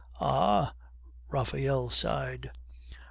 [0.19, 0.73] "Ah!"
[1.29, 2.49] Raphael sighed.